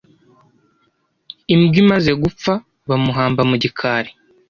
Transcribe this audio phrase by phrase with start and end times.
[1.53, 2.53] imbwa imaze gupfa,
[2.89, 4.11] bamuhamba mu gikari